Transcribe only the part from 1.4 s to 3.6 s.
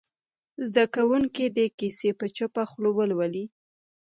دې کیسه په چوپه خوله ولولي.